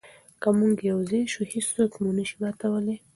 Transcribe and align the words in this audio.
که 0.41 0.49
موږ 0.59 0.75
یو 0.91 0.99
ځای 1.09 1.23
شو، 1.33 1.41
هیڅوک 1.53 1.91
مو 2.01 2.09
نه 2.17 2.23
شي 2.27 2.35
ماتولی. 2.41 2.95